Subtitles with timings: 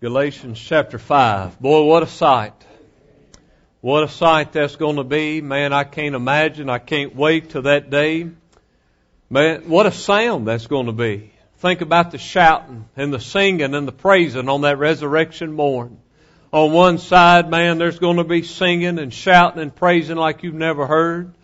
[0.00, 1.58] Galatians chapter 5.
[1.58, 2.54] Boy, what a sight.
[3.80, 5.40] What a sight that's going to be.
[5.40, 6.70] Man, I can't imagine.
[6.70, 8.30] I can't wait till that day.
[9.28, 11.32] Man, what a sound that's going to be.
[11.56, 15.98] Think about the shouting and the singing and the praising on that resurrection morn.
[16.52, 20.54] On one side, man, there's going to be singing and shouting and praising like you've
[20.54, 21.34] never heard.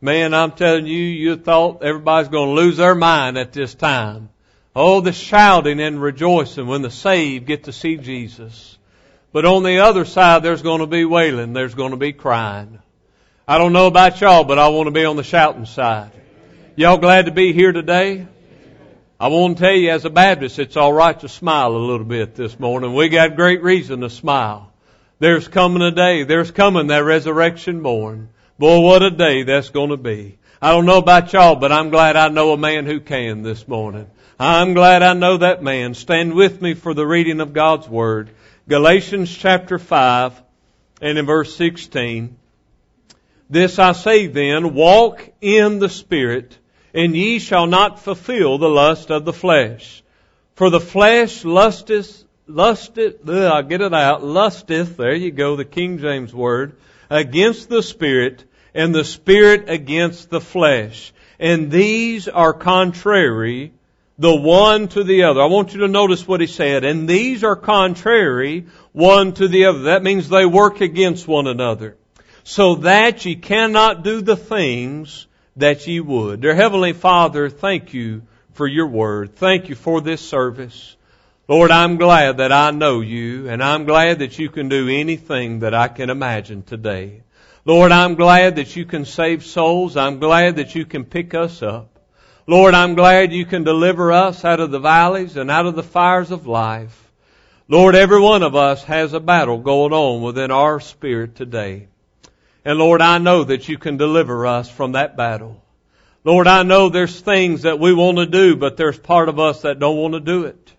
[0.00, 4.30] Man, I'm telling you, you thought everybody's going to lose their mind at this time.
[4.74, 8.78] Oh, the shouting and rejoicing when the saved get to see Jesus.
[9.32, 11.52] But on the other side, there's going to be wailing.
[11.52, 12.80] There's going to be crying.
[13.48, 16.12] I don't know about y'all, but I want to be on the shouting side.
[16.76, 18.26] Y'all glad to be here today?
[19.18, 22.06] I want to tell you, as a Baptist, it's all right to smile a little
[22.06, 22.94] bit this morning.
[22.94, 24.72] We got great reason to smile.
[25.18, 26.22] There's coming a day.
[26.22, 28.30] There's coming that resurrection morn.
[28.58, 30.38] Boy, what a day that's going to be.
[30.62, 33.66] I don't know about y'all, but I'm glad I know a man who can this
[33.66, 34.06] morning.
[34.42, 35.92] I'm glad I know that man.
[35.92, 38.30] Stand with me for the reading of God's Word.
[38.66, 40.32] Galatians chapter 5
[41.02, 42.38] and in verse 16.
[43.50, 46.56] This I say then, walk in the Spirit,
[46.94, 50.02] and ye shall not fulfill the lust of the flesh.
[50.54, 55.98] For the flesh lusteth, lusteth, ugh, get it out, lusteth, there you go, the King
[55.98, 56.76] James word,
[57.10, 61.12] against the Spirit, and the Spirit against the flesh.
[61.38, 63.74] And these are contrary
[64.20, 65.40] the one to the other.
[65.40, 66.84] I want you to notice what he said.
[66.84, 69.78] And these are contrary one to the other.
[69.84, 71.96] That means they work against one another.
[72.44, 75.26] So that ye cannot do the things
[75.56, 76.42] that ye would.
[76.42, 78.20] Dear Heavenly Father, thank you
[78.52, 79.36] for your word.
[79.36, 80.96] Thank you for this service.
[81.48, 85.60] Lord, I'm glad that I know you and I'm glad that you can do anything
[85.60, 87.22] that I can imagine today.
[87.64, 89.96] Lord, I'm glad that you can save souls.
[89.96, 91.99] I'm glad that you can pick us up.
[92.50, 95.84] Lord, I'm glad you can deliver us out of the valleys and out of the
[95.84, 97.08] fires of life.
[97.68, 101.86] Lord, every one of us has a battle going on within our spirit today.
[102.64, 105.62] And Lord, I know that you can deliver us from that battle.
[106.24, 109.62] Lord, I know there's things that we want to do, but there's part of us
[109.62, 110.72] that don't want to do it.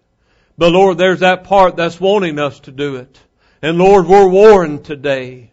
[0.58, 3.18] But Lord, there's that part that's wanting us to do it.
[3.62, 5.52] And Lord, we're warned today.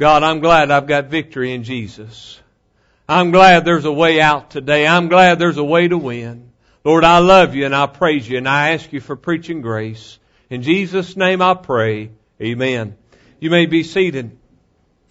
[0.00, 2.40] God, I'm glad I've got victory in Jesus.
[3.08, 4.84] I'm glad there's a way out today.
[4.84, 6.50] I'm glad there's a way to win.
[6.82, 10.18] Lord, I love you and I praise you and I ask you for preaching grace.
[10.50, 12.10] In Jesus' name I pray.
[12.40, 12.96] Amen.
[13.38, 14.36] You may be seated.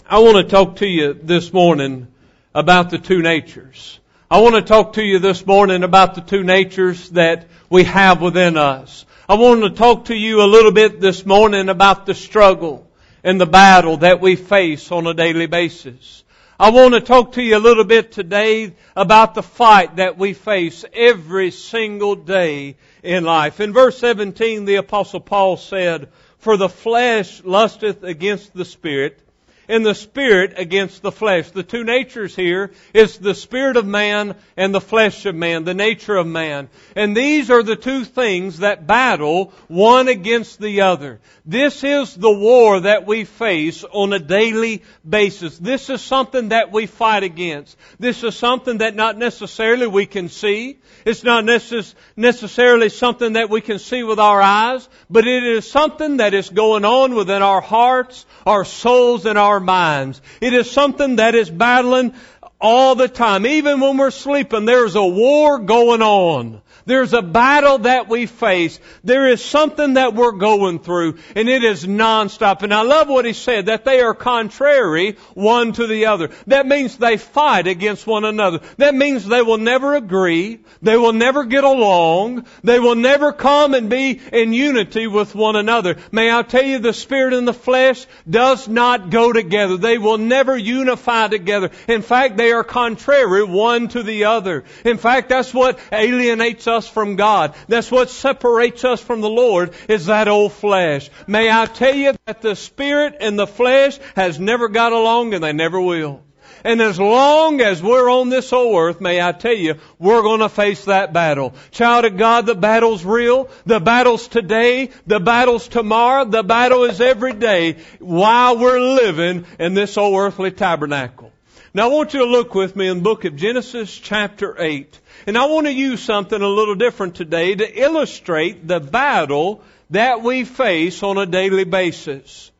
[0.05, 2.07] I want to talk to you this morning
[2.53, 3.97] about the two natures.
[4.29, 8.21] I want to talk to you this morning about the two natures that we have
[8.21, 9.05] within us.
[9.29, 12.91] I want to talk to you a little bit this morning about the struggle
[13.23, 16.24] and the battle that we face on a daily basis.
[16.57, 20.31] I want to talk to you a little bit today about the fight that we
[20.31, 23.59] face every single day in life.
[23.59, 26.07] In verse 17, the apostle Paul said,
[26.37, 29.19] For the flesh lusteth against the spirit,
[29.67, 31.51] and the spirit against the flesh.
[31.51, 35.73] The two natures here is the spirit of man and the flesh of man, the
[35.73, 36.69] nature of man.
[36.95, 41.19] And these are the two things that battle one against the other.
[41.45, 45.57] This is the war that we face on a daily basis.
[45.57, 47.77] This is something that we fight against.
[47.99, 50.79] This is something that not necessarily we can see.
[51.05, 55.69] It's not necess- necessarily something that we can see with our eyes, but it is
[55.69, 60.21] something that is going on within our hearts, our souls, and our minds.
[60.41, 62.13] It is something that is battling
[62.59, 63.45] all the time.
[63.45, 66.61] Even when we're sleeping, there's a war going on.
[66.85, 68.79] There's a battle that we face.
[69.03, 72.61] There is something that we're going through, and it is nonstop.
[72.61, 76.29] And I love what he said, that they are contrary one to the other.
[76.47, 78.59] That means they fight against one another.
[78.77, 80.59] That means they will never agree.
[80.81, 82.45] They will never get along.
[82.63, 85.97] They will never come and be in unity with one another.
[86.11, 89.77] May I tell you, the spirit and the flesh does not go together.
[89.77, 91.71] They will never unify together.
[91.87, 94.65] In fact, they are contrary one to the other.
[94.83, 97.55] In fact, that's what alienates us from God.
[97.67, 101.09] That's what separates us from the Lord is that old flesh.
[101.27, 105.43] May I tell you that the spirit and the flesh has never got along and
[105.43, 106.21] they never will.
[106.65, 110.39] And as long as we're on this old earth, may I tell you, we're going
[110.39, 111.53] to face that battle.
[111.69, 113.49] Child of God, the battle's real.
[113.67, 114.89] The battle's today.
[115.05, 116.25] The battle's tomorrow.
[116.25, 121.31] The battle is every day while we're living in this old earthly tabernacle.
[121.75, 124.99] Now I want you to look with me in the book of Genesis chapter 8.
[125.27, 130.21] And I want to use something a little different today to illustrate the battle that
[130.21, 132.51] we face on a daily basis.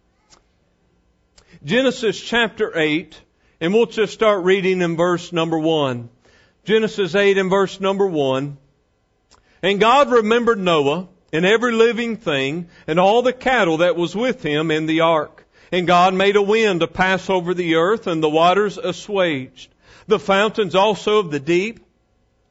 [1.64, 3.20] Genesis chapter 8,
[3.60, 6.10] and we'll just start reading in verse number 1.
[6.64, 8.58] Genesis 8 and verse number 1.
[9.62, 14.42] And God remembered Noah and every living thing, and all the cattle that was with
[14.42, 15.46] him in the ark.
[15.72, 19.74] And God made a wind to pass over the earth, and the waters assuaged.
[20.08, 21.85] The fountains also of the deep,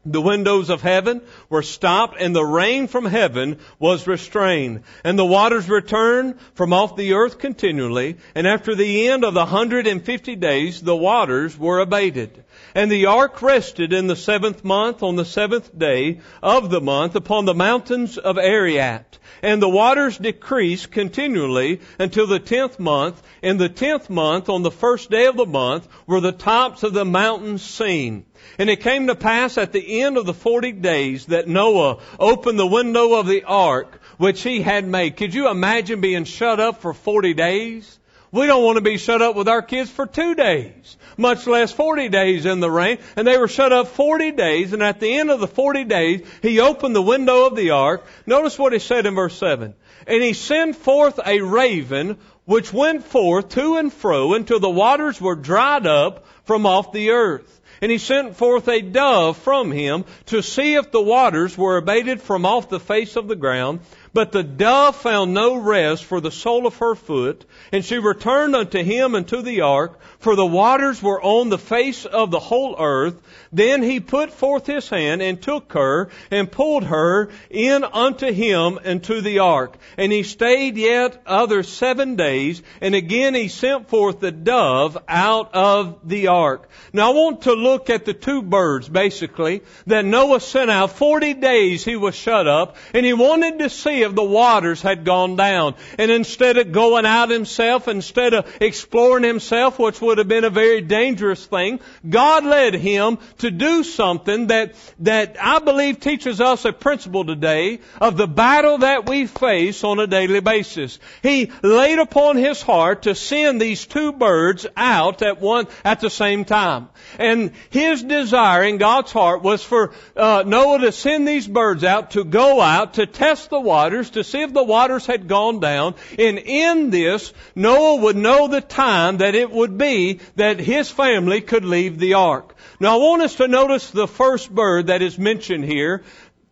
[0.06, 5.24] the windows of heaven were stopped and the rain from heaven was restrained and the
[5.24, 10.04] waters returned from off the earth continually and after the end of the hundred and
[10.04, 15.16] fifty days the waters were abated and the ark rested in the seventh month on
[15.16, 20.90] the seventh day of the month upon the mountains of Ararat and the waters decreased
[20.90, 23.22] continually until the tenth month.
[23.42, 26.94] In the tenth month, on the first day of the month, were the tops of
[26.94, 28.24] the mountains seen.
[28.58, 32.58] And it came to pass at the end of the forty days that Noah opened
[32.58, 35.16] the window of the ark which he had made.
[35.16, 37.98] Could you imagine being shut up for forty days?
[38.34, 41.70] We don't want to be shut up with our kids for two days, much less
[41.70, 42.98] 40 days in the rain.
[43.14, 46.26] And they were shut up 40 days, and at the end of the 40 days,
[46.42, 48.04] he opened the window of the ark.
[48.26, 49.72] Notice what he said in verse 7.
[50.08, 55.20] And he sent forth a raven, which went forth to and fro until the waters
[55.20, 57.60] were dried up from off the earth.
[57.80, 62.22] And he sent forth a dove from him to see if the waters were abated
[62.22, 63.80] from off the face of the ground.
[64.14, 68.54] But the dove found no rest for the sole of her foot, and she returned
[68.54, 72.38] unto him and to the ark, for the waters were on the face of the
[72.38, 73.20] whole earth.
[73.52, 78.78] Then he put forth his hand and took her and pulled her in unto him
[78.84, 79.76] into the ark.
[79.98, 85.52] And he stayed yet other seven days, and again he sent forth the dove out
[85.54, 86.68] of the ark.
[86.92, 90.92] Now I want to look at the two birds, basically, that Noah sent out.
[90.92, 95.04] Forty days he was shut up, and he wanted to see of the waters had
[95.04, 95.74] gone down.
[95.98, 100.50] And instead of going out himself, instead of exploring himself, which would have been a
[100.50, 106.64] very dangerous thing, God led him to do something that, that I believe teaches us
[106.64, 110.98] a principle today of the battle that we face on a daily basis.
[111.22, 116.10] He laid upon his heart to send these two birds out at one, at the
[116.10, 116.88] same time.
[117.18, 122.12] And his desire in God's heart was for uh, Noah to send these birds out
[122.12, 125.60] to go out to test the water waters to see if the waters had gone
[125.60, 125.94] down.
[126.18, 131.40] And in this, Noah would know the time that it would be that his family
[131.40, 132.56] could leave the ark.
[132.80, 136.02] Now I want us to notice the first bird that is mentioned here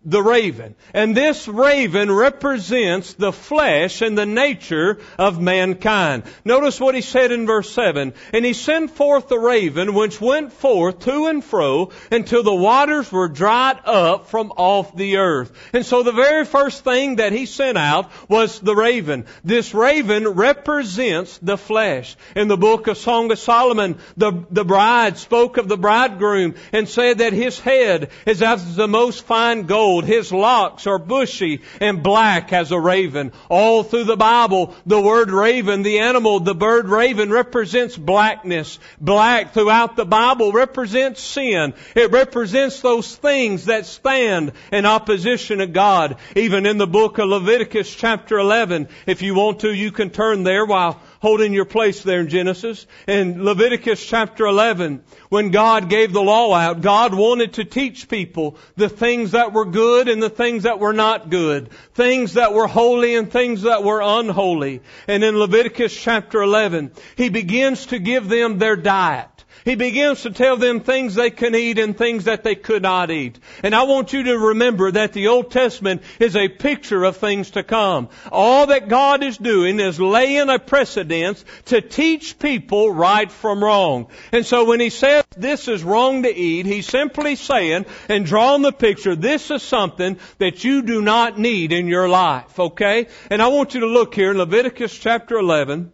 [0.04, 0.74] the raven.
[0.92, 6.24] And this raven represents the flesh and the nature of mankind.
[6.44, 8.12] Notice what he said in verse 7.
[8.32, 13.12] And he sent forth the raven, which went forth to and fro until the waters
[13.12, 15.52] were dried up from off the earth.
[15.72, 19.26] And so the very first thing that he sent out was the raven.
[19.44, 22.16] This raven represents the flesh.
[22.34, 26.88] In the book of Song of Solomon, the, the bride spoke of the bridegroom and
[26.88, 32.02] said that his head is as the most fine gold His locks are bushy and
[32.02, 33.32] black as a raven.
[33.48, 38.78] All through the Bible, the word raven, the animal, the bird raven represents blackness.
[39.00, 41.74] Black throughout the Bible represents sin.
[41.94, 46.16] It represents those things that stand in opposition to God.
[46.34, 50.42] Even in the book of Leviticus chapter 11, if you want to, you can turn
[50.42, 52.84] there while holding your place there in Genesis.
[53.06, 58.56] In Leviticus chapter 11, when God gave the law out, God wanted to teach people
[58.74, 61.70] the things that were good and the things that were not good.
[61.94, 64.82] Things that were holy and things that were unholy.
[65.06, 69.28] And in Leviticus chapter 11, He begins to give them their diet.
[69.64, 73.10] He begins to tell them things they can eat and things that they could not
[73.10, 73.38] eat.
[73.62, 77.52] And I want you to remember that the Old Testament is a picture of things
[77.52, 78.08] to come.
[78.30, 84.08] All that God is doing is laying a precedence to teach people right from wrong.
[84.32, 88.62] And so when He says this is wrong to eat, He's simply saying and drawing
[88.62, 93.06] the picture, this is something that you do not need in your life, okay?
[93.30, 95.92] And I want you to look here in Leviticus chapter 11.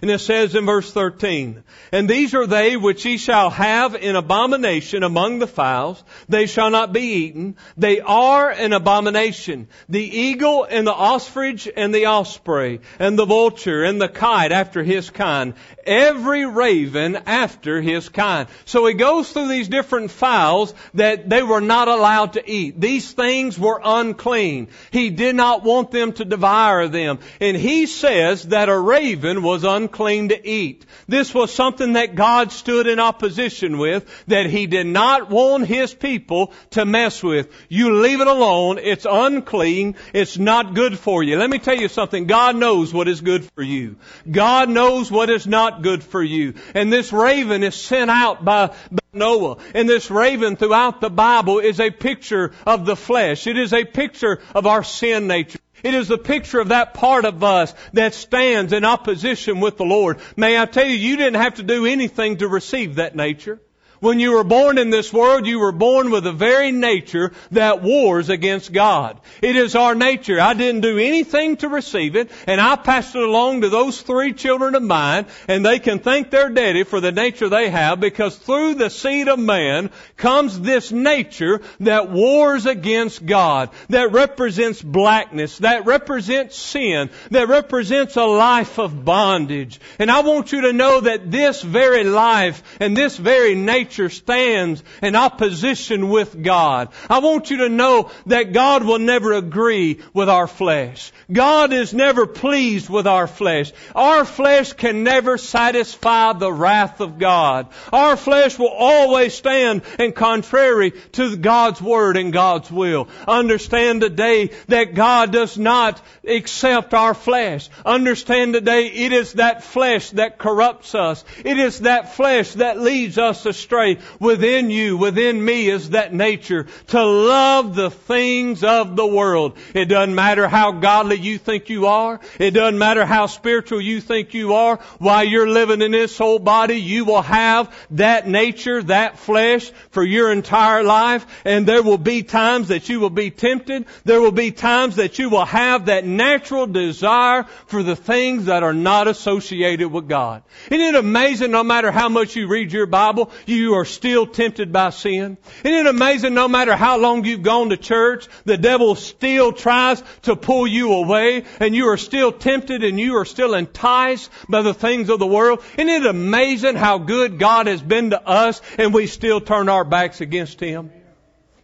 [0.00, 4.14] And it says in verse 13, And these are they which ye shall have in
[4.14, 6.02] abomination among the fowls.
[6.28, 7.56] They shall not be eaten.
[7.76, 9.66] They are an abomination.
[9.88, 14.84] The eagle and the ostrich and the osprey and the vulture and the kite after
[14.84, 15.54] his kind.
[15.84, 18.48] Every raven after his kind.
[18.66, 22.80] So he goes through these different fowls that they were not allowed to eat.
[22.80, 24.68] These things were unclean.
[24.92, 27.18] He did not want them to devour them.
[27.40, 30.84] And he says that a raven was unclean unclean to eat.
[31.06, 35.94] This was something that God stood in opposition with, that He did not want His
[35.94, 37.48] people to mess with.
[37.68, 38.78] You leave it alone.
[38.78, 39.96] It's unclean.
[40.12, 41.38] It's not good for you.
[41.38, 42.26] Let me tell you something.
[42.26, 43.96] God knows what is good for you.
[44.30, 46.54] God knows what is not good for you.
[46.74, 49.56] And this raven is sent out by, by Noah.
[49.74, 53.46] And this raven throughout the Bible is a picture of the flesh.
[53.46, 55.58] It is a picture of our sin nature.
[55.82, 59.84] It is the picture of that part of us that stands in opposition with the
[59.84, 60.18] Lord.
[60.36, 63.60] May I tell you, you didn't have to do anything to receive that nature.
[64.00, 67.82] When you were born in this world, you were born with a very nature that
[67.82, 69.18] wars against God.
[69.42, 70.40] It is our nature.
[70.40, 74.32] I didn't do anything to receive it, and I passed it along to those three
[74.34, 78.36] children of mine, and they can thank their daddy for the nature they have, because
[78.36, 85.58] through the seed of man comes this nature that wars against God, that represents blackness,
[85.58, 89.80] that represents sin, that represents a life of bondage.
[89.98, 94.10] And I want you to know that this very life and this very nature nature
[94.10, 96.88] stands in opposition with God.
[97.08, 101.10] I want you to know that God will never agree with our flesh.
[101.32, 103.72] God is never pleased with our flesh.
[103.94, 107.68] Our flesh can never satisfy the wrath of God.
[107.90, 113.08] Our flesh will always stand in contrary to God's word and God's will.
[113.26, 117.70] Understand today that God does not accept our flesh.
[117.86, 121.24] Understand today it is that flesh that corrupts us.
[121.42, 123.77] It is that flesh that leads us astray
[124.18, 129.56] within you, within me is that nature to love the things of the world.
[129.74, 132.20] It doesn't matter how godly you think you are.
[132.38, 134.76] It doesn't matter how spiritual you think you are.
[134.98, 140.02] While you're living in this whole body, you will have that nature, that flesh for
[140.02, 141.26] your entire life.
[141.44, 143.86] And there will be times that you will be tempted.
[144.04, 148.62] There will be times that you will have that natural desire for the things that
[148.62, 150.42] are not associated with God.
[150.70, 154.26] Isn't it amazing no matter how much you read your Bible, you you are still
[154.26, 155.36] tempted by sin?
[155.62, 160.02] Isn't it amazing no matter how long you've gone to church, the devil still tries
[160.22, 164.62] to pull you away and you are still tempted and you are still enticed by
[164.62, 165.62] the things of the world?
[165.76, 169.84] Isn't it amazing how good God has been to us and we still turn our
[169.84, 170.90] backs against Him?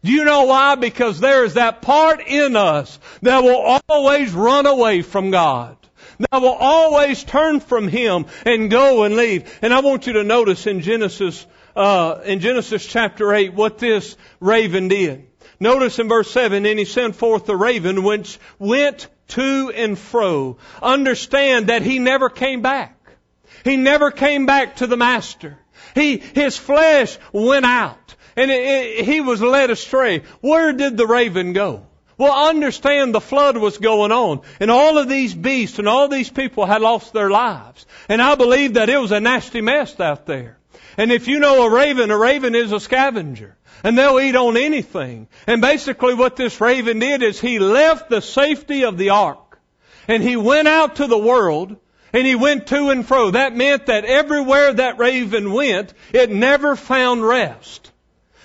[0.02, 0.74] Do you know why?
[0.74, 5.78] Because there is that part in us that will always run away from God.
[6.18, 9.58] That will always turn from Him and go and leave.
[9.62, 14.16] And I want you to notice in Genesis uh, in Genesis chapter 8 what this
[14.40, 15.28] raven did.
[15.60, 20.58] Notice in verse 7, and he sent forth the raven which went to and fro.
[20.82, 22.98] Understand that he never came back.
[23.64, 25.58] He never came back to the master.
[25.94, 30.22] He, his flesh went out and it, it, he was led astray.
[30.40, 31.86] Where did the raven go?
[32.16, 36.30] Well, understand the flood was going on and all of these beasts and all these
[36.30, 37.86] people had lost their lives.
[38.08, 40.58] And I believe that it was a nasty mess out there.
[40.96, 43.56] And if you know a raven, a raven is a scavenger.
[43.82, 45.28] And they'll eat on anything.
[45.46, 49.58] And basically what this raven did is he left the safety of the ark.
[50.08, 51.76] And he went out to the world
[52.12, 53.32] and he went to and fro.
[53.32, 57.90] That meant that everywhere that raven went, it never found rest.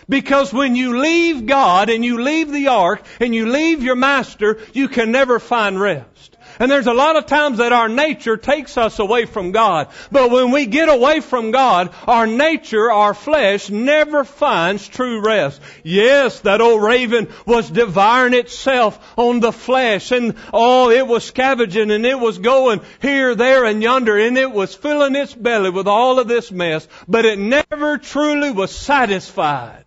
[0.10, 4.60] Because when you leave God and you leave the ark and you leave your master,
[4.74, 6.28] you can never find rest.
[6.60, 9.88] And there's a lot of times that our nature takes us away from God.
[10.12, 15.62] But when we get away from God, our nature, our flesh, never finds true rest.
[15.84, 21.92] Yes, that old raven was devouring itself on the flesh and oh, it was scavenging
[21.92, 25.88] and it was going here, there, and yonder and it was filling its belly with
[25.88, 29.86] all of this mess, but it never truly was satisfied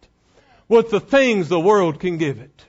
[0.69, 2.65] with the things the world can give it.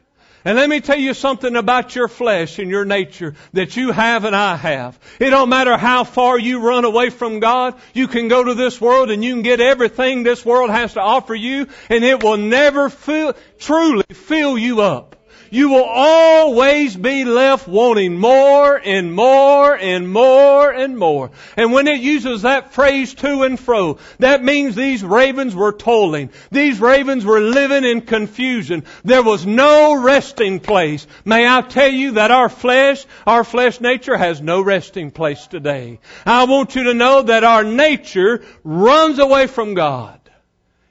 [0.46, 4.26] And let me tell you something about your flesh and your nature that you have
[4.26, 5.00] and I have.
[5.20, 8.80] It don't matter how far you run away from God, you can go to this
[8.82, 12.38] world and you can get everything this world has to offer you and it will
[12.38, 15.16] never fill, truly fill you up
[15.54, 21.30] you will always be left wanting more and more and more and more.
[21.56, 26.32] And when it uses that phrase to and fro, that means these ravens were tolling.
[26.50, 28.84] These ravens were living in confusion.
[29.06, 31.06] There was no resting place.
[31.24, 36.00] May I tell you that our flesh, our flesh nature has no resting place today.
[36.26, 40.20] I want you to know that our nature runs away from God.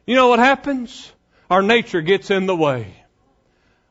[0.06, 1.10] You know what happens?
[1.50, 3.01] Our nature gets in the way.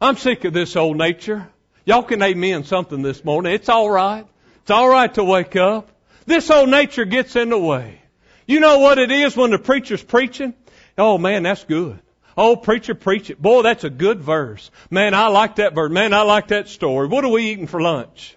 [0.02, 1.48] I'm sick of this old nature.
[1.86, 3.54] Y'all can amen something this morning.
[3.54, 4.26] It's alright.
[4.64, 5.92] It's alright to wake up.
[6.26, 8.02] This old nature gets in the way.
[8.48, 10.56] You know what it is when the preacher's preaching?
[10.98, 12.00] Oh man, that's good.
[12.36, 13.40] Oh, preacher, preach it.
[13.40, 14.72] Boy, that's a good verse.
[14.90, 15.92] Man, I like that verse.
[15.92, 17.08] Man, I like that story.
[17.08, 18.36] What are we eating for lunch?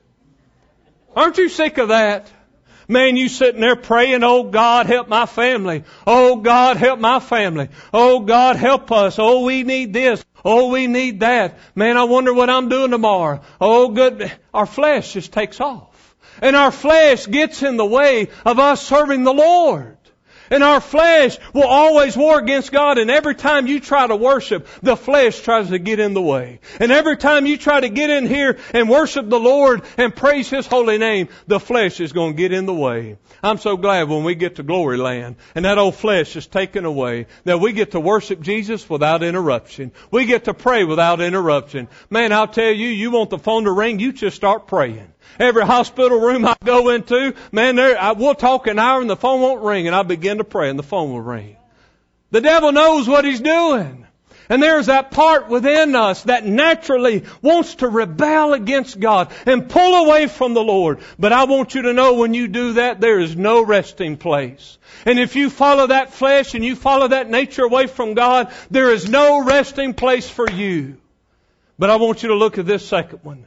[1.16, 2.30] Aren't you sick of that?
[2.88, 5.85] Man, you sitting there praying, oh God, help my family.
[6.07, 7.69] Oh God, help my family.
[7.93, 9.19] Oh God, help us.
[9.19, 10.25] Oh, we need this.
[10.45, 11.59] Oh, we need that.
[11.75, 13.41] Man, I wonder what I'm doing tomorrow.
[13.61, 14.31] Oh, good.
[14.53, 16.14] Our flesh just takes off.
[16.43, 19.97] And our flesh gets in the way of us serving the Lord.
[20.54, 22.99] And our flesh will always war against God.
[22.99, 26.61] And every time you try to worship, the flesh tries to get in the way.
[26.78, 30.49] And every time you try to get in here and worship the Lord and praise
[30.49, 33.16] His holy name, the flesh is going to get in the way.
[33.42, 36.84] I'm so glad when we get to glory land and that old flesh is taken
[36.84, 39.90] away that we get to worship Jesus without interruption.
[40.12, 41.88] We get to pray without interruption.
[42.11, 45.13] Man, I'll tell you, you want the phone to ring, you just start praying.
[45.38, 49.16] Every hospital room I go into, man, there, I, we'll talk an hour and the
[49.16, 51.57] phone won't ring and I begin to pray and the phone will ring.
[52.31, 54.04] The devil knows what he's doing.
[54.49, 60.04] And there's that part within us that naturally wants to rebel against God and pull
[60.04, 61.00] away from the Lord.
[61.19, 64.78] But I want you to know when you do that, there is no resting place.
[65.07, 68.93] And if you follow that flesh and you follow that nature away from God, there
[68.93, 70.99] is no resting place for you.
[71.78, 73.47] But I want you to look at this second one.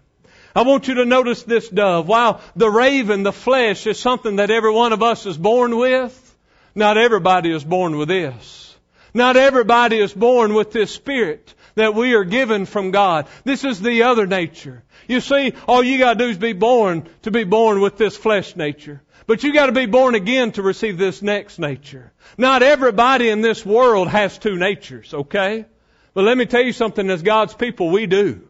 [0.57, 2.07] I want you to notice this dove.
[2.07, 6.35] While the raven, the flesh, is something that every one of us is born with,
[6.73, 8.75] not everybody is born with this.
[9.13, 13.27] Not everybody is born with this spirit that we are given from God.
[13.43, 14.83] This is the other nature.
[15.07, 18.55] You see, all you gotta do is be born to be born with this flesh
[18.55, 19.03] nature.
[19.27, 22.11] But you gotta be born again to receive this next nature.
[22.35, 25.67] Not everybody in this world has two natures, okay?
[26.15, 28.46] But let me tell you something, as God's people, we do.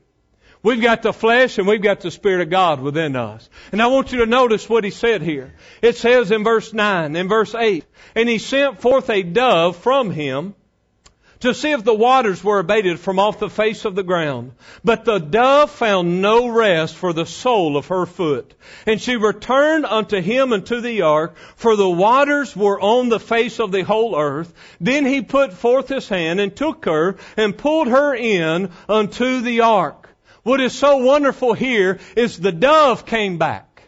[0.63, 3.49] We've got the flesh and we've got the Spirit of God within us.
[3.71, 5.53] And I want you to notice what he said here.
[5.81, 7.85] It says in verse 9, in verse 8,
[8.15, 10.55] and he sent forth a dove from him
[11.39, 14.53] to see if the waters were abated from off the face of the ground.
[14.83, 18.53] But the dove found no rest for the sole of her foot.
[18.85, 23.59] And she returned unto him into the ark, for the waters were on the face
[23.59, 24.51] of the whole earth.
[24.81, 29.61] Then he put forth his hand and took her and pulled her in unto the
[29.61, 30.06] ark.
[30.48, 33.82] What is so wonderful here is the dove came back.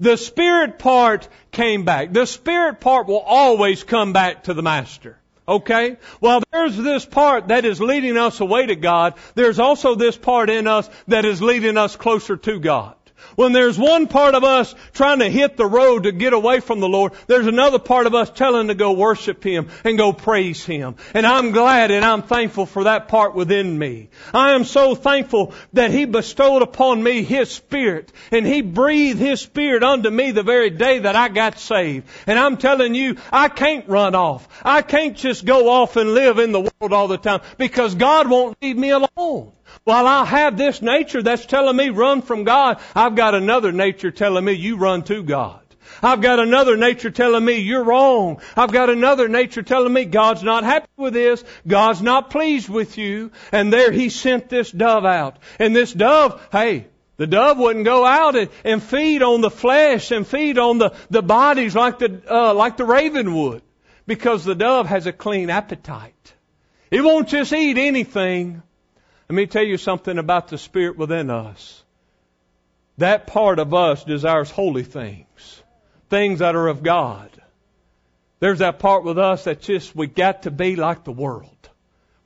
[0.00, 2.12] The spirit part came back.
[2.12, 5.16] The spirit part will always come back to the master.
[5.46, 5.96] Okay?
[6.20, 9.14] Well, there's this part that is leading us away to God.
[9.36, 12.96] There's also this part in us that is leading us closer to God.
[13.36, 16.80] When there's one part of us trying to hit the road to get away from
[16.80, 20.64] the Lord, there's another part of us telling to go worship Him and go praise
[20.64, 20.96] Him.
[21.14, 24.08] And I'm glad and I'm thankful for that part within me.
[24.32, 29.40] I am so thankful that He bestowed upon me His Spirit and He breathed His
[29.40, 32.08] Spirit unto me the very day that I got saved.
[32.26, 34.48] And I'm telling you, I can't run off.
[34.64, 38.28] I can't just go off and live in the world all the time because God
[38.28, 39.52] won't leave me alone.
[39.84, 44.10] While I have this nature that's telling me run from God, I've got another nature
[44.10, 45.60] telling me you run to God.
[46.02, 48.40] I've got another nature telling me you're wrong.
[48.56, 51.44] I've got another nature telling me God's not happy with this.
[51.66, 53.30] God's not pleased with you.
[53.52, 55.36] And there he sent this dove out.
[55.58, 56.86] And this dove, hey,
[57.18, 60.94] the dove wouldn't go out and, and feed on the flesh and feed on the,
[61.10, 63.62] the bodies like the, uh, like the raven would.
[64.06, 66.34] Because the dove has a clean appetite.
[66.90, 68.62] It won't just eat anything.
[69.28, 71.82] Let me tell you something about the Spirit within us.
[72.98, 75.62] That part of us desires holy things,
[76.10, 77.30] things that are of God.
[78.40, 81.50] There's that part with us that just, we got to be like the world.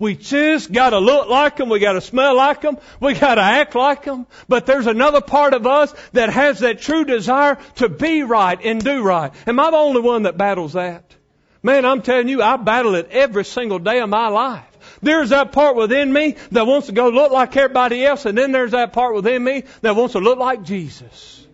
[0.01, 4.05] We just gotta look like them, we gotta smell like them, we gotta act like
[4.05, 4.27] them.
[4.47, 8.83] But there's another part of us that has that true desire to be right and
[8.83, 9.33] do right.
[9.47, 11.17] Am I the only one that battles that?
[11.65, 14.68] Man, I'm telling you, I battle it every single day of my life.
[15.03, 18.53] There's that part within me that wants to go look like everybody else, and then
[18.53, 21.47] there's that part within me that wants to look like Jesus.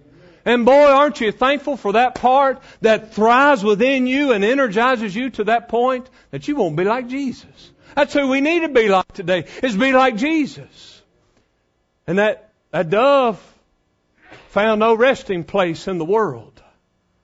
[0.44, 5.30] And boy, aren't you thankful for that part that thrives within you and energizes you
[5.30, 7.72] to that point that you won't be like Jesus.
[7.94, 11.02] That's who we need to be like today, is be like Jesus.
[12.06, 13.40] And that, that dove
[14.48, 16.60] found no resting place in the world.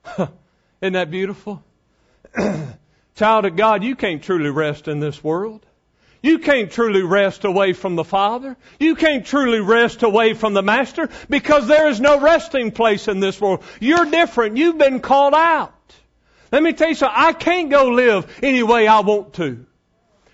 [0.81, 1.63] Isn't that beautiful?
[3.15, 5.65] Child of God, you can't truly rest in this world.
[6.21, 8.55] You can't truly rest away from the Father.
[8.79, 13.19] You can't truly rest away from the Master because there is no resting place in
[13.19, 13.63] this world.
[13.79, 14.57] You're different.
[14.57, 15.73] You've been called out.
[16.51, 17.17] Let me tell you something.
[17.17, 19.65] I can't go live any way I want to.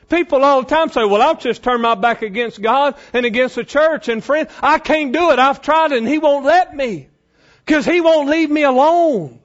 [0.09, 3.55] People all the time say, well, I'll just turn my back against God and against
[3.55, 4.09] the church.
[4.09, 5.39] And friend, I can't do it.
[5.39, 7.07] I've tried it and He won't let me.
[7.65, 9.39] Cause He won't leave me alone.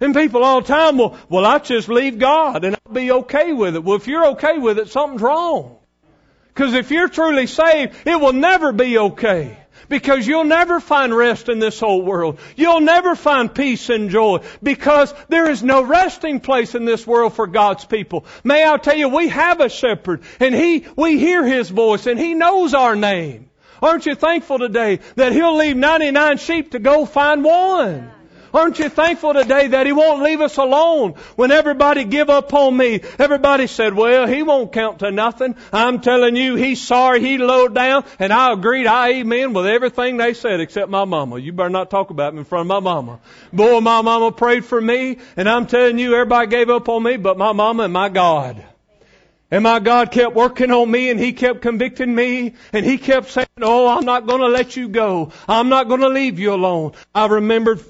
[0.00, 3.52] And people all the time will, well, I just leave God and I'll be okay
[3.52, 3.82] with it.
[3.82, 5.76] Well, if you're okay with it, something's wrong.
[6.54, 9.58] Because if you're truly saved, it will never be okay.
[9.88, 12.38] Because you'll never find rest in this whole world.
[12.56, 17.34] You'll never find peace and joy because there is no resting place in this world
[17.34, 18.26] for God's people.
[18.44, 22.18] May I tell you, we have a shepherd and he, we hear his voice and
[22.18, 23.50] he knows our name.
[23.80, 28.10] Aren't you thankful today that he'll leave 99 sheep to go find one?
[28.58, 31.12] Aren't you thankful today that He won't leave us alone?
[31.36, 35.54] When everybody give up on me, everybody said, well, He won't count to nothing.
[35.72, 40.16] I'm telling you, He's sorry, He low down, and I agreed, I amen with everything
[40.16, 41.38] they said except my mama.
[41.38, 43.20] You better not talk about me in front of my mama.
[43.52, 47.16] Boy, my mama prayed for me, and I'm telling you, everybody gave up on me
[47.16, 48.64] but my mama and my God.
[49.50, 53.30] And my God kept working on me and He kept convicting me and He kept
[53.30, 55.32] saying, Oh, I'm not going to let you go.
[55.48, 56.92] I'm not going to leave you alone.
[57.14, 57.80] I remembered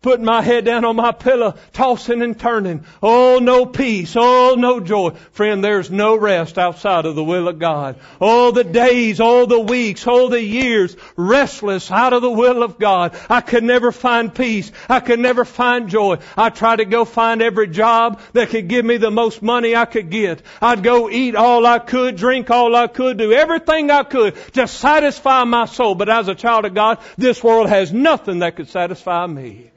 [0.00, 2.84] putting my head down on my pillow, tossing and turning.
[3.02, 4.14] Oh, no peace.
[4.16, 5.10] Oh, no joy.
[5.32, 7.96] Friend, there's no rest outside of the will of God.
[8.20, 12.78] Oh, the days, oh, the weeks, oh, the years, restless out of the will of
[12.78, 13.18] God.
[13.28, 14.70] I could never find peace.
[14.88, 16.18] I could never find joy.
[16.36, 19.84] I tried to go find every job that could give me the most money I
[19.84, 20.42] could get.
[20.62, 24.68] I'd go eat all I could, drink all I could, do everything I could to
[24.68, 25.96] satisfy my soul.
[25.96, 29.70] But as a child of God, this world has nothing that could satisfy me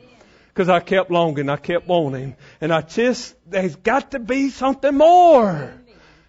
[0.54, 4.96] because I kept longing, I kept wanting, and I just, there's got to be something
[4.96, 5.74] more.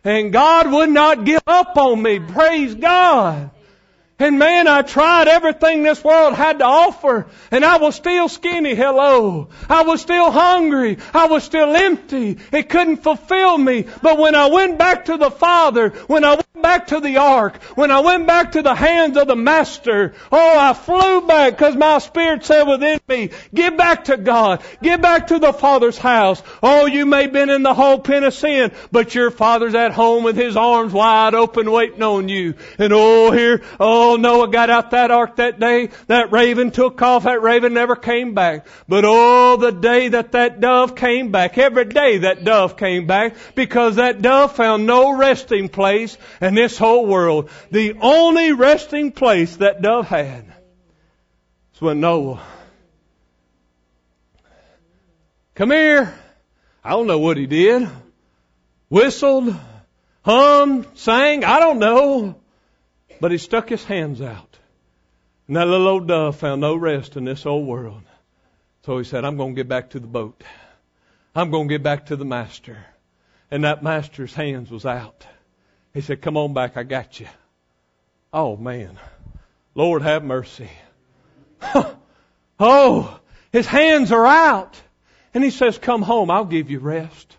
[0.04, 2.20] And God would not give up on me.
[2.20, 3.50] Praise God.
[4.22, 8.76] And man, I tried everything this world had to offer, and I was still skinny.
[8.76, 9.48] Hello.
[9.68, 10.98] I was still hungry.
[11.12, 12.38] I was still empty.
[12.52, 13.84] It couldn't fulfill me.
[14.00, 17.60] But when I went back to the Father, when I went back to the ark,
[17.74, 21.74] when I went back to the hands of the Master, oh, I flew back because
[21.74, 24.62] my spirit said within me, give back to God.
[24.80, 26.40] Give back to the Father's house.
[26.62, 29.90] Oh, you may have been in the whole pen of sin, but your Father's at
[29.90, 32.54] home with His arms wide open waiting on you.
[32.78, 37.24] And oh, here, oh, Noah got out that ark that day, that raven took off,
[37.24, 38.66] that raven never came back.
[38.88, 43.36] But oh, the day that that dove came back, every day that dove came back,
[43.54, 47.50] because that dove found no resting place in this whole world.
[47.70, 50.46] The only resting place that dove had
[51.72, 52.42] was when Noah,
[55.54, 56.14] come here.
[56.84, 57.88] I don't know what he did.
[58.88, 59.54] Whistled,
[60.22, 62.41] hummed, sang, I don't know.
[63.22, 64.58] But he stuck his hands out.
[65.46, 68.02] And that little old dove found no rest in this old world.
[68.84, 70.42] So he said, I'm going to get back to the boat.
[71.32, 72.84] I'm going to get back to the master.
[73.48, 75.24] And that master's hands was out.
[75.94, 76.76] He said, come on back.
[76.76, 77.28] I got you.
[78.32, 78.98] Oh man.
[79.76, 80.70] Lord have mercy.
[82.58, 83.20] oh,
[83.52, 84.82] his hands are out.
[85.32, 86.28] And he says, come home.
[86.28, 87.36] I'll give you rest.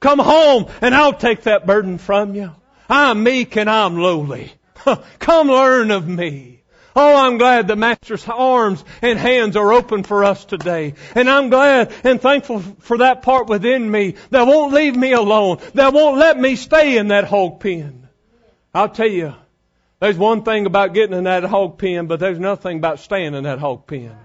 [0.00, 2.52] Come home and I'll take that burden from you.
[2.88, 4.54] I'm meek and I'm lowly.
[5.18, 6.60] Come learn of me.
[6.96, 10.94] Oh, I'm glad the Master's arms and hands are open for us today.
[11.14, 15.58] And I'm glad and thankful for that part within me that won't leave me alone,
[15.74, 18.08] that won't let me stay in that hog pen.
[18.74, 19.34] I'll tell you,
[20.00, 23.44] there's one thing about getting in that hog pen, but there's nothing about staying in
[23.44, 24.16] that hog pen.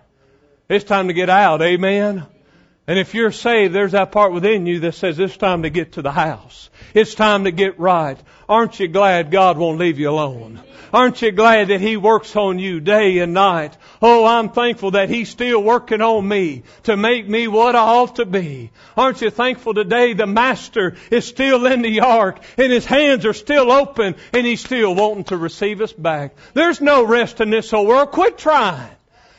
[0.68, 2.26] It's time to get out, amen?
[2.88, 5.94] And if you're saved, there's that part within you that says it's time to get
[5.94, 6.70] to the house.
[6.94, 8.18] It's time to get right.
[8.48, 10.62] Aren't you glad God won't leave you alone?
[10.94, 13.76] Aren't you glad that He works on you day and night?
[14.04, 18.18] Oh, I'm thankful that He's still working on me to make me what I ought
[18.18, 18.70] to be.
[18.96, 23.34] Aren't you thankful today the Master is still in the ark and His hands are
[23.34, 26.36] still open and He's still wanting to receive us back?
[26.54, 28.12] There's no rest in this whole world.
[28.12, 28.92] Quit trying.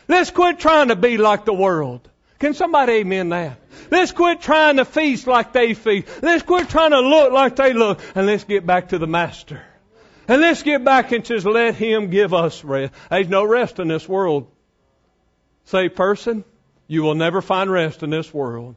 [0.09, 2.09] Let's quit trying to be like the world.
[2.39, 3.59] Can somebody amen that?
[3.91, 6.09] Let's quit trying to feast like they feast.
[6.23, 8.01] Let's quit trying to look like they look.
[8.15, 9.63] And let's get back to the Master.
[10.29, 12.93] And let's get back and just let Him give us rest.
[13.11, 14.51] There's no rest in this world.
[15.65, 16.45] Say, person,
[16.89, 18.77] you will never find rest in this world,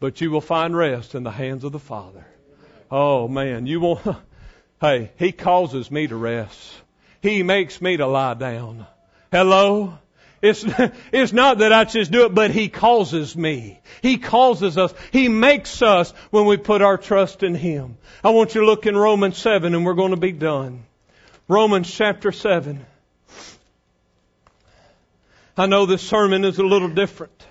[0.00, 2.26] but you will find rest in the hands of the Father.
[2.90, 4.00] Oh man, you will,
[4.80, 6.72] hey, He causes me to rest.
[7.20, 8.86] He makes me to lie down.
[9.30, 9.98] Hello?
[10.46, 10.64] It's,
[11.12, 13.80] it's not that I just do it, but He causes me.
[14.02, 14.94] He causes us.
[15.12, 17.98] He makes us when we put our trust in Him.
[18.22, 20.84] I want you to look in Romans 7 and we're going to be done.
[21.48, 22.84] Romans chapter 7.
[25.56, 27.46] I know this sermon is a little different.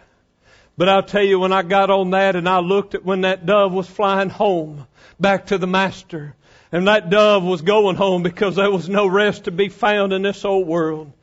[0.78, 3.46] But I'll tell you, when I got on that and I looked at when that
[3.46, 4.86] dove was flying home
[5.20, 6.36] back to the master,
[6.72, 10.22] and that dove was going home because there was no rest to be found in
[10.22, 11.14] this old world.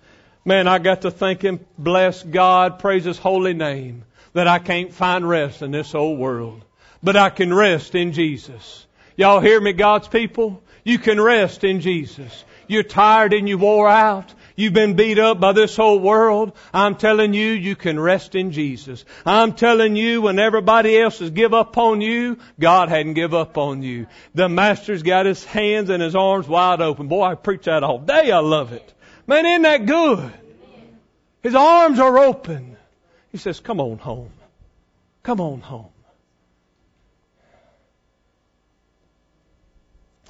[0.45, 4.93] Man, I got to thank Him, bless God, praise His holy name, that I can't
[4.93, 6.65] find rest in this old world.
[7.03, 8.87] But I can rest in Jesus.
[9.17, 10.63] Y'all hear me, God's people?
[10.85, 12.45] You can rest in Jesus.
[12.67, 14.35] You're tired and you wore out.
[14.57, 16.53] You've been beat up by this whole world.
[16.75, 19.05] I'm telling you, you can rest in Jesus.
[19.25, 23.57] I'm telling you, when everybody else has give up on you, God hadn't give up
[23.59, 24.07] on you.
[24.35, 27.09] The Master's got His hands and His arms wide open.
[27.09, 28.31] Boy, I preach that all day.
[28.31, 28.93] I love it.
[29.33, 30.31] Man, isn't that good?
[31.43, 32.77] His arms are open.
[33.31, 34.31] He says, come on home.
[35.23, 35.89] Come on home.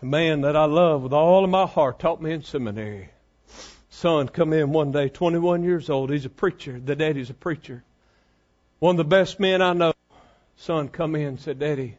[0.02, 3.08] A man that I love with all of my heart taught me in seminary.
[3.90, 6.10] Son come in one day, 21 years old.
[6.10, 6.78] He's a preacher.
[6.78, 7.82] The daddy's a preacher.
[8.78, 9.94] One of the best men I know.
[10.56, 11.96] Son come in said, Daddy,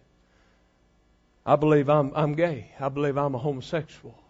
[1.45, 2.71] I believe I'm, I'm gay.
[2.79, 4.22] I believe I'm a homosexual.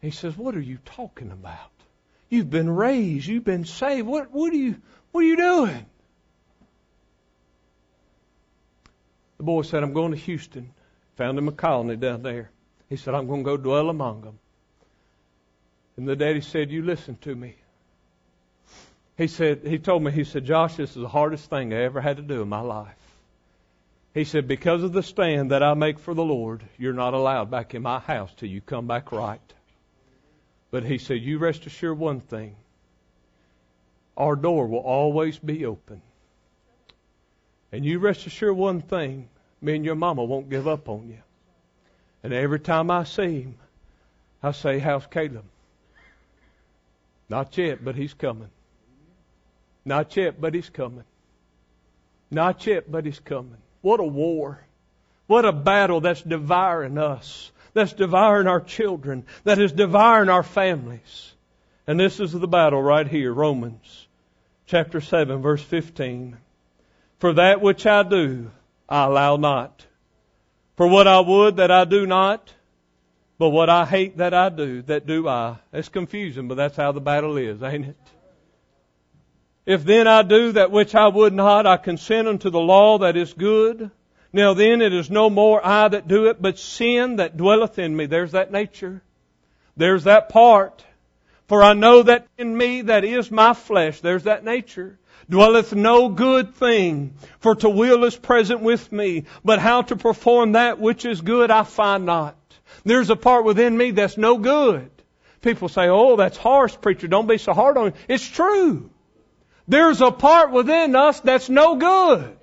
[0.00, 1.70] He says, What are you talking about?
[2.28, 3.26] You've been raised.
[3.26, 4.06] You've been saved.
[4.06, 4.76] What, what, are, you,
[5.12, 5.86] what are you doing?
[9.38, 10.72] The boy said, I'm going to Houston.
[11.16, 12.50] Found him a colony down there.
[12.88, 14.38] He said, I'm going to go dwell among them.
[15.96, 17.56] And the daddy said, You listen to me.
[19.18, 22.00] He said, he told me, he said, Josh, this is the hardest thing I ever
[22.00, 22.94] had to do in my life.
[24.14, 27.50] He said, because of the stand that I make for the Lord, you're not allowed
[27.50, 29.40] back in my house till you come back right.
[30.70, 32.56] But he said, You rest assured one thing
[34.16, 36.02] our door will always be open.
[37.70, 39.28] And you rest assured one thing
[39.60, 41.18] me and your mama won't give up on you.
[42.22, 43.56] And every time I see him,
[44.42, 45.44] I say, How's Caleb?
[47.28, 48.50] Not yet, but he's coming.
[49.84, 51.04] Not yet, but he's coming.
[52.30, 53.56] Not yet, but he's coming.
[53.80, 54.60] What a war.
[55.26, 61.32] What a battle that's devouring us that's devouring our children, that is devouring our families.
[61.86, 64.08] And this is the battle right here, Romans
[64.68, 66.36] chapter 7, verse 15.
[67.18, 68.50] For that which I do,
[68.88, 69.84] I allow not.
[70.76, 72.52] For what I would that I do not,
[73.38, 75.56] but what I hate that I do, that do I.
[75.72, 77.96] It's confusing, but that's how the battle is, ain't it?
[79.66, 83.16] If then I do that which I would not, I consent unto the law that
[83.16, 83.90] is good.
[84.32, 87.96] Now then it is no more I that do it, but sin that dwelleth in
[87.96, 88.06] me.
[88.06, 89.02] There's that nature.
[89.76, 90.84] There's that part.
[91.46, 94.98] For I know that in me that is my flesh, there's that nature,
[95.30, 97.14] dwelleth no good thing.
[97.40, 101.50] For to will is present with me, but how to perform that which is good
[101.50, 102.36] I find not.
[102.84, 104.90] There's a part within me that's no good.
[105.40, 107.08] People say, oh, that's harsh, preacher.
[107.08, 107.96] Don't be so hard on it.
[108.08, 108.90] It's true.
[109.66, 112.37] There's a part within us that's no good.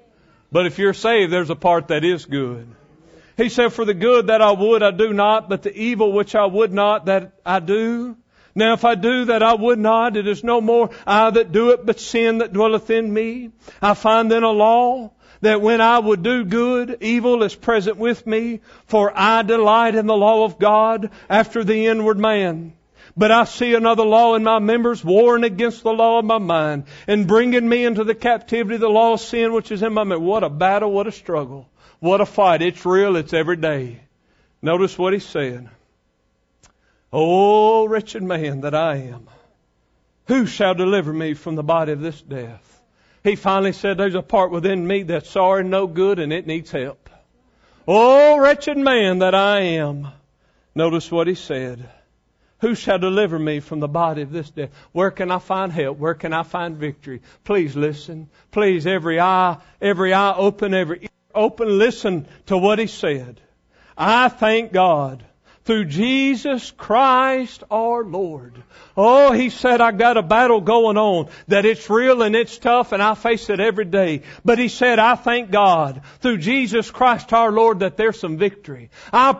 [0.55, 2.73] But if you're saved, there's a part that is good.
[3.35, 6.33] He said, For the good that I would, I do not, but the evil which
[6.33, 8.15] I would not, that I do.
[8.55, 11.71] Now if I do that I would not, it is no more I that do
[11.71, 13.51] it, but sin that dwelleth in me.
[13.81, 18.25] I find then a law that when I would do good, evil is present with
[18.25, 22.71] me, for I delight in the law of God after the inward man.
[23.17, 26.85] But I see another law in my members, warring against the law of my mind,
[27.07, 30.03] and bringing me into the captivity of the law of sin which is in my
[30.03, 30.25] mind.
[30.25, 32.61] What a battle, what a struggle, what a fight.
[32.61, 34.01] It's real, it's every day.
[34.61, 35.69] Notice what he said.
[37.13, 39.29] Oh, wretched man that I am,
[40.27, 42.81] who shall deliver me from the body of this death?
[43.23, 46.71] He finally said, There's a part within me that's sorry no good, and it needs
[46.71, 47.09] help.
[47.87, 50.09] Oh, wretched man that I am.
[50.73, 51.87] Notice what he said.
[52.65, 54.71] Who shall deliver me from the body of this death?
[54.91, 55.99] Where can I find help?
[55.99, 57.21] Where can I find victory?
[57.43, 58.27] Please listen.
[58.49, 63.39] Please, every eye, every eye open, every ear open, listen to what he said.
[63.95, 65.23] I thank God
[65.65, 68.55] through Jesus Christ our Lord.
[68.97, 72.93] Oh, he said, I got a battle going on, that it's real and it's tough
[72.93, 74.21] and I face it every day.
[74.45, 78.89] But he said, I thank God through Jesus Christ our Lord that there's some victory.
[79.11, 79.35] I,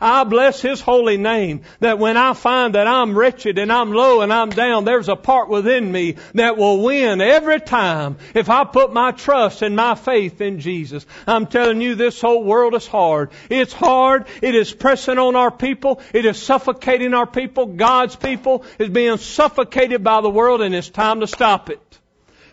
[0.00, 4.20] I bless his holy name that when I find that I'm wretched and I'm low
[4.20, 8.64] and I'm down, there's a part within me that will win every time if I
[8.64, 11.06] put my trust and my faith in Jesus.
[11.26, 13.30] I'm telling you, this whole world is hard.
[13.48, 14.26] It's hard.
[14.42, 16.02] It is pressing on our people.
[16.12, 20.90] It is suffocating our people, God's people is being suffocated by the world and it's
[20.90, 21.98] time to stop it.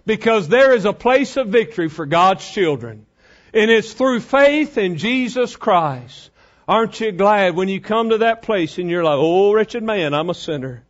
[0.06, 3.06] Because there is a place of victory for God's children.
[3.54, 6.30] And it's through faith in Jesus Christ.
[6.68, 10.14] Aren't you glad when you come to that place and you're like, oh, wretched man,
[10.14, 10.84] I'm a sinner,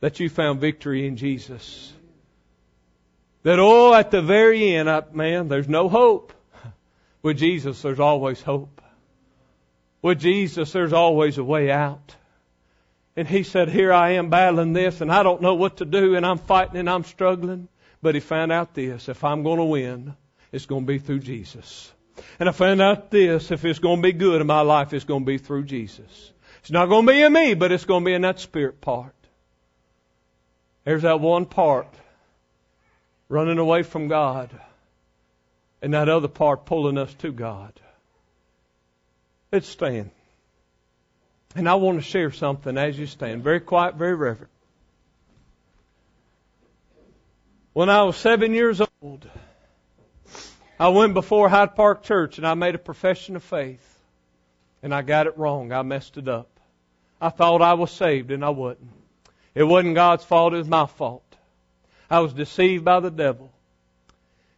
[0.00, 1.92] that you found victory in Jesus?
[3.42, 6.32] That, oh, at the very end, I, man, there's no hope.
[7.22, 8.82] With Jesus, there's always hope.
[10.02, 12.14] With Jesus, there's always a way out.
[13.16, 16.16] And he said, Here I am battling this, and I don't know what to do,
[16.16, 17.68] and I'm fighting and I'm struggling.
[18.02, 20.14] But he found out this if I'm going to win,
[20.52, 21.92] it's going to be through Jesus.
[22.38, 25.04] And I found out this if it's going to be good in my life, it's
[25.04, 26.32] going to be through Jesus.
[26.60, 28.80] It's not going to be in me, but it's going to be in that spirit
[28.80, 29.14] part.
[30.84, 31.88] There's that one part
[33.28, 34.50] running away from God,
[35.80, 37.72] and that other part pulling us to God.
[39.50, 40.10] Let's stand.
[41.54, 43.44] And I want to share something as you stand.
[43.44, 44.50] Very quiet, very reverent.
[47.72, 49.28] When I was seven years old,
[50.78, 53.90] I went before Hyde Park Church and I made a profession of faith.
[54.82, 55.72] And I got it wrong.
[55.72, 56.48] I messed it up.
[57.20, 58.90] I thought I was saved and I wasn't.
[59.54, 61.22] It wasn't God's fault, it was my fault.
[62.10, 63.50] I was deceived by the devil.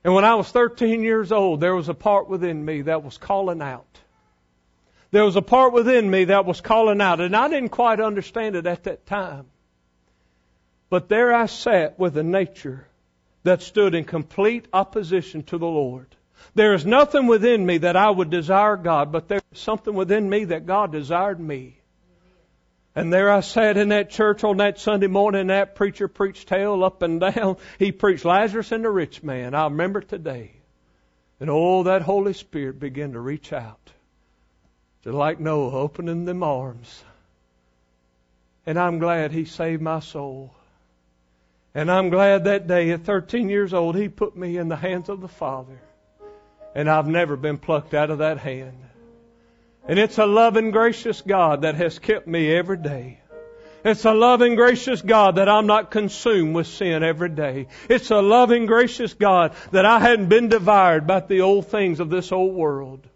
[0.02, 3.18] And when I was 13 years old, there was a part within me that was
[3.18, 3.86] calling out.
[5.10, 8.56] There was a part within me that was calling out, and I didn't quite understand
[8.56, 9.46] it at that time.
[10.90, 12.86] But there I sat with a nature
[13.42, 16.06] that stood in complete opposition to the Lord.
[16.54, 20.28] There is nothing within me that I would desire God, but there is something within
[20.28, 21.78] me that God desired me.
[22.94, 26.82] And there I sat in that church on that Sunday morning, that preacher preached hell
[26.82, 27.58] up and down.
[27.78, 29.54] He preached Lazarus and the rich man.
[29.54, 30.52] I remember today.
[31.38, 33.92] And oh, that Holy Spirit began to reach out.
[35.04, 37.02] Just like Noah opening them arms.
[38.66, 40.52] And I'm glad he saved my soul.
[41.74, 45.08] And I'm glad that day at 13 years old, he put me in the hands
[45.08, 45.78] of the Father.
[46.74, 48.76] And I've never been plucked out of that hand.
[49.88, 53.20] And it's a loving, gracious God that has kept me every day.
[53.84, 57.68] It's a loving, gracious God that I'm not consumed with sin every day.
[57.88, 62.10] It's a loving, gracious God that I hadn't been devoured by the old things of
[62.10, 63.06] this old world.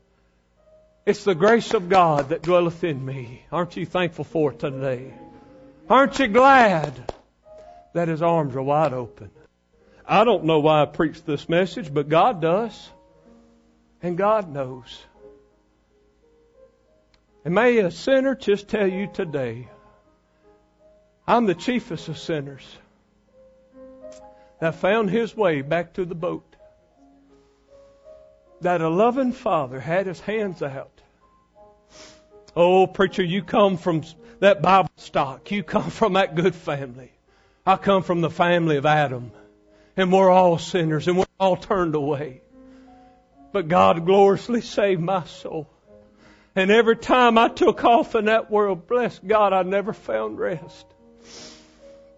[1.06, 3.44] It's the grace of God that dwelleth in me.
[3.50, 5.12] Aren't you thankful for it today?
[5.88, 7.02] Aren't you glad?
[7.92, 9.30] that his arms are wide open.
[10.06, 12.90] I don't know why I preach this message, but God does.
[14.02, 14.98] And God knows.
[17.44, 19.68] And may a sinner just tell you today,
[21.26, 22.64] I'm the chiefest of sinners
[24.58, 26.49] that found his way back to the boat.
[28.60, 31.00] That a loving father had his hands out.
[32.54, 34.02] Oh, preacher, you come from
[34.40, 35.50] that Bible stock.
[35.50, 37.12] You come from that good family.
[37.64, 39.32] I come from the family of Adam,
[39.96, 42.40] and we're all sinners, and we're all turned away.
[43.52, 45.68] But God gloriously saved my soul.
[46.56, 50.86] And every time I took off in that world, bless God, I never found rest.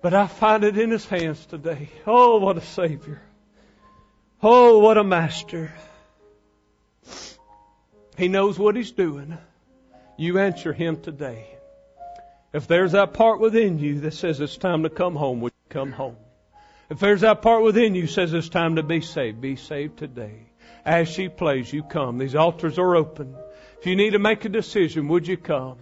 [0.00, 1.88] But I find it in His hands today.
[2.06, 3.20] Oh, what a Savior.
[4.42, 5.72] Oh, what a Master.
[8.16, 9.38] He knows what He's doing.
[10.16, 11.46] You answer Him today.
[12.52, 15.70] If there's that part within you that says it's time to come home, would you
[15.70, 16.16] come home?
[16.90, 20.50] If there's that part within you says it's time to be saved, be saved today.
[20.84, 22.18] As she plays, you come.
[22.18, 23.34] These altars are open.
[23.78, 25.78] If you need to make a decision, would you come?